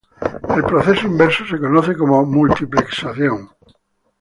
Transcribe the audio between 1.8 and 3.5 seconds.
como multiplexación.